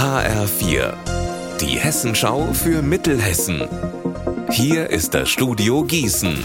HR4, 0.00 0.94
die 1.60 1.78
Hessenschau 1.78 2.54
für 2.54 2.80
Mittelhessen. 2.80 3.68
Hier 4.50 4.88
ist 4.88 5.12
das 5.12 5.28
Studio 5.28 5.84
Gießen. 5.84 6.42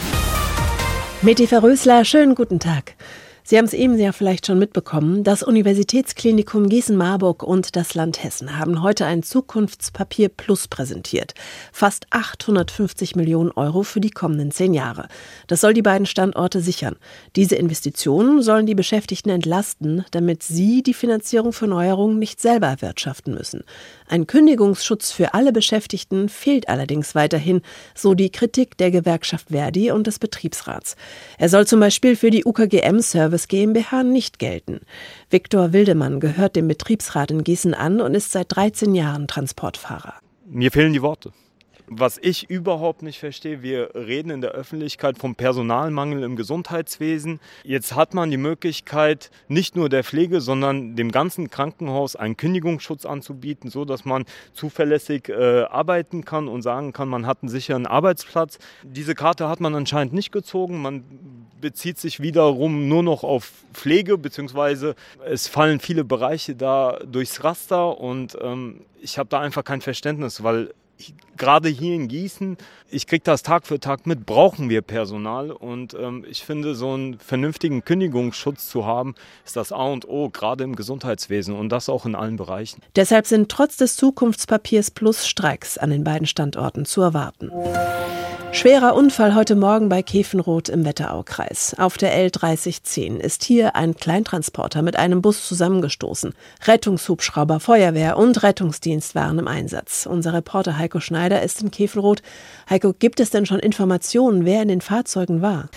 Meti 1.21 1.47
Verrösler, 1.47 2.03
schönen 2.03 2.35
guten 2.35 2.59
Tag. 2.59 2.95
Sie 3.47 3.59
haben 3.59 3.65
es 3.65 3.73
eben 3.73 3.95
ja 3.99 4.11
vielleicht 4.11 4.47
schon 4.47 4.57
mitbekommen. 4.57 5.23
Das 5.23 5.43
Universitätsklinikum 5.43 6.67
Gießen-Marburg 6.67 7.43
und 7.43 7.75
das 7.75 7.93
Land 7.93 8.23
Hessen 8.23 8.57
haben 8.57 8.81
heute 8.81 9.05
ein 9.05 9.21
Zukunftspapier 9.21 10.29
Plus 10.29 10.67
präsentiert. 10.67 11.35
Fast 11.71 12.07
850 12.09 13.15
Millionen 13.15 13.51
Euro 13.51 13.83
für 13.83 13.99
die 13.99 14.09
kommenden 14.09 14.49
zehn 14.49 14.73
Jahre. 14.73 15.09
Das 15.45 15.61
soll 15.61 15.75
die 15.75 15.83
beiden 15.83 16.07
Standorte 16.07 16.59
sichern. 16.59 16.95
Diese 17.35 17.55
Investitionen 17.55 18.41
sollen 18.41 18.65
die 18.65 18.73
Beschäftigten 18.73 19.29
entlasten, 19.29 20.05
damit 20.09 20.41
sie 20.41 20.81
die 20.81 20.95
Finanzierung 20.95 21.53
für 21.53 21.67
Neuerungen 21.67 22.17
nicht 22.17 22.41
selber 22.41 22.65
erwirtschaften 22.65 23.35
müssen. 23.35 23.63
Ein 24.07 24.25
Kündigungsschutz 24.25 25.11
für 25.11 25.35
alle 25.35 25.53
Beschäftigten 25.53 26.29
fehlt 26.29 26.67
allerdings 26.67 27.13
weiterhin, 27.13 27.61
so 27.93 28.15
die 28.15 28.31
Kritik 28.31 28.75
der 28.77 28.89
Gewerkschaft 28.89 29.49
Verdi 29.51 29.91
und 29.91 30.07
des 30.07 30.17
Betriebsrats. 30.17 30.95
Er 31.37 31.49
soll 31.49 31.67
zum 31.67 31.79
Beispiel 31.79 32.15
für 32.15 32.31
die 32.31 32.43
UKGM 32.43 33.01
Service 33.35 33.47
GmbH 33.47 34.03
nicht 34.03 34.39
gelten. 34.39 34.81
Viktor 35.29 35.73
Wildemann 35.73 36.19
gehört 36.19 36.55
dem 36.55 36.67
Betriebsrat 36.67 37.31
in 37.31 37.43
Gießen 37.43 37.73
an 37.73 38.01
und 38.01 38.15
ist 38.15 38.31
seit 38.31 38.55
13 38.55 38.95
Jahren 38.95 39.27
Transportfahrer. 39.27 40.13
Mir 40.45 40.71
fehlen 40.71 40.93
die 40.93 41.01
Worte. 41.01 41.31
Was 41.87 42.17
ich 42.17 42.49
überhaupt 42.49 43.03
nicht 43.03 43.19
verstehe, 43.19 43.61
wir 43.61 43.93
reden 43.93 44.31
in 44.31 44.41
der 44.41 44.51
Öffentlichkeit 44.51 45.19
vom 45.19 45.35
Personalmangel 45.35 46.23
im 46.23 46.35
Gesundheitswesen. 46.35 47.39
Jetzt 47.63 47.95
hat 47.95 48.15
man 48.15 48.31
die 48.31 48.37
Möglichkeit, 48.37 49.29
nicht 49.49 49.75
nur 49.75 49.87
der 49.87 50.03
Pflege, 50.03 50.41
sondern 50.41 50.95
dem 50.95 51.11
ganzen 51.11 51.51
Krankenhaus 51.51 52.15
einen 52.15 52.37
Kündigungsschutz 52.37 53.05
anzubieten, 53.05 53.69
so 53.69 53.85
dass 53.85 54.03
man 54.03 54.25
zuverlässig 54.53 55.29
äh, 55.29 55.63
arbeiten 55.63 56.25
kann 56.25 56.47
und 56.47 56.63
sagen 56.63 56.91
kann, 56.91 57.07
man 57.07 57.27
hat 57.27 57.43
einen 57.43 57.49
sicheren 57.49 57.85
Arbeitsplatz. 57.85 58.57
Diese 58.81 59.13
Karte 59.13 59.47
hat 59.47 59.59
man 59.59 59.75
anscheinend 59.75 60.13
nicht 60.13 60.31
gezogen. 60.31 60.81
Man 60.81 61.03
bezieht 61.65 61.97
sich 61.97 62.19
wiederum 62.19 62.87
nur 62.87 63.01
noch 63.01 63.23
auf 63.23 63.51
Pflege, 63.73 64.19
beziehungsweise 64.19 64.93
es 65.25 65.47
fallen 65.47 65.79
viele 65.79 66.03
Bereiche 66.03 66.55
da 66.55 66.99
durchs 67.11 67.43
Raster 67.43 67.99
und 67.99 68.37
ähm, 68.39 68.81
ich 69.01 69.17
habe 69.17 69.29
da 69.29 69.39
einfach 69.39 69.63
kein 69.63 69.81
Verständnis, 69.81 70.43
weil 70.43 70.69
gerade 71.37 71.67
hier 71.67 71.95
in 71.95 72.07
Gießen, 72.07 72.57
ich 72.91 73.07
kriege 73.07 73.23
das 73.23 73.41
Tag 73.41 73.65
für 73.65 73.79
Tag 73.79 74.05
mit, 74.05 74.27
brauchen 74.27 74.69
wir 74.69 74.83
Personal. 74.83 75.49
Und 75.49 75.95
ähm, 75.95 76.23
ich 76.29 76.45
finde, 76.45 76.75
so 76.75 76.93
einen 76.93 77.17
vernünftigen 77.17 77.83
Kündigungsschutz 77.83 78.69
zu 78.69 78.85
haben, 78.85 79.15
ist 79.43 79.55
das 79.55 79.71
A 79.71 79.85
und 79.85 80.07
O, 80.07 80.29
gerade 80.29 80.63
im 80.63 80.75
Gesundheitswesen 80.75 81.55
und 81.55 81.69
das 81.69 81.89
auch 81.89 82.05
in 82.05 82.13
allen 82.13 82.35
Bereichen. 82.35 82.83
Deshalb 82.95 83.25
sind 83.25 83.49
trotz 83.49 83.75
des 83.77 83.97
Zukunftspapiers 83.97 84.91
plus 84.91 85.27
Streiks 85.27 85.79
an 85.79 85.89
den 85.89 86.03
beiden 86.03 86.27
Standorten 86.27 86.85
zu 86.85 87.01
erwarten. 87.01 87.51
Schwerer 88.55 88.95
Unfall 88.95 89.35
heute 89.35 89.57
Morgen 89.57 89.89
bei 89.89 90.01
Käfenroth 90.01 90.69
im 90.69 90.85
Wetteraukreis. 90.85 91.75
Auf 91.77 91.97
der 91.97 92.17
L3010 92.17 93.17
ist 93.17 93.43
hier 93.43 93.75
ein 93.75 93.95
Kleintransporter 93.95 94.81
mit 94.81 94.95
einem 94.95 95.21
Bus 95.21 95.45
zusammengestoßen. 95.45 96.33
Rettungshubschrauber, 96.63 97.59
Feuerwehr 97.59 98.15
und 98.15 98.43
Rettungsdienst 98.43 99.13
waren 99.13 99.39
im 99.39 99.49
Einsatz. 99.49 100.07
Unser 100.09 100.31
Reporter 100.31 100.77
Heiko 100.77 101.01
Schneider 101.01 101.43
ist 101.43 101.61
in 101.61 101.69
Käfenroth. 101.69 102.21
Heiko, 102.69 102.93
gibt 102.93 103.19
es 103.19 103.29
denn 103.29 103.45
schon 103.45 103.59
Informationen, 103.59 104.45
wer 104.45 104.61
in 104.61 104.69
den 104.69 104.79
Fahrzeugen 104.79 105.41
war? 105.41 105.67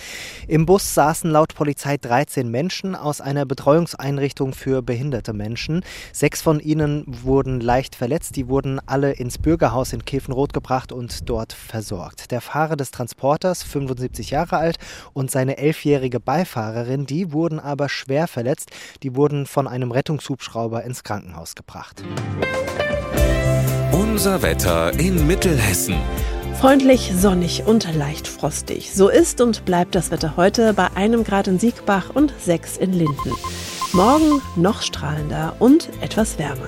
Im 0.47 0.65
Bus 0.65 0.95
saßen 0.95 1.29
laut 1.29 1.55
Polizei 1.55 1.97
13 1.97 2.49
Menschen 2.49 2.95
aus 2.95 3.19
einer 3.19 3.45
Betreuungseinrichtung 3.45 4.53
für 4.53 4.81
behinderte 4.81 5.33
Menschen. 5.33 5.83
Sechs 6.13 6.41
von 6.41 6.61
ihnen 6.61 7.03
wurden 7.05 7.59
leicht 7.59 7.97
verletzt. 7.97 8.37
Die 8.37 8.47
wurden 8.47 8.79
alle 8.85 9.11
ins 9.11 9.37
Bürgerhaus 9.37 9.91
in 9.91 10.05
Käfenroth 10.05 10.53
gebracht 10.53 10.93
und 10.93 11.29
dort 11.29 11.51
versorgt. 11.51 12.31
Der 12.31 12.39
Fahrer 12.39 12.68
des 12.75 12.91
Transporters, 12.91 13.63
75 13.63 14.31
Jahre 14.31 14.57
alt, 14.57 14.77
und 15.13 15.31
seine 15.31 15.57
elfjährige 15.57 16.19
Beifahrerin, 16.19 17.05
die 17.05 17.31
wurden 17.31 17.59
aber 17.59 17.89
schwer 17.89 18.27
verletzt. 18.27 18.71
Die 19.03 19.15
wurden 19.15 19.45
von 19.45 19.67
einem 19.67 19.91
Rettungshubschrauber 19.91 20.83
ins 20.83 21.03
Krankenhaus 21.03 21.55
gebracht. 21.55 22.03
Unser 23.91 24.41
Wetter 24.41 24.97
in 24.99 25.27
Mittelhessen. 25.27 25.95
Freundlich, 26.59 27.13
sonnig 27.15 27.63
und 27.65 27.93
leicht 27.95 28.27
frostig. 28.27 28.91
So 28.93 29.07
ist 29.07 29.39
und 29.39 29.63
bleibt 29.63 29.95
das 29.95 30.11
Wetter 30.11 30.35
heute 30.35 30.73
bei 30.73 30.91
einem 30.93 31.23
Grad 31.23 31.47
in 31.47 31.57
Siegbach 31.57 32.09
und 32.13 32.33
sechs 32.37 32.75
in 32.75 32.91
Linden. 32.91 33.31
Morgen 33.93 34.41
noch 34.57 34.81
strahlender 34.81 35.55
und 35.59 35.89
etwas 36.01 36.37
wärmer. 36.37 36.67